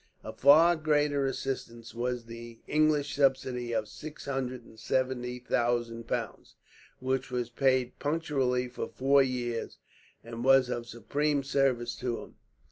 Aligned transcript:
A 0.23 0.33
far 0.33 0.75
greater 0.77 1.27
assistance 1.27 1.93
was 1.93 2.25
the 2.25 2.57
English 2.65 3.15
subsidy 3.17 3.71
of 3.71 3.87
670,000 3.87 6.07
pounds, 6.07 6.55
which 6.99 7.29
was 7.29 7.51
paid 7.51 7.99
punctually 7.99 8.67
for 8.67 8.87
four 8.87 9.21
years, 9.21 9.77
and 10.23 10.43
was 10.43 10.69
of 10.69 10.87
supreme 10.87 11.43
service 11.43 11.95
to 11.97 12.19
him. 12.23 12.33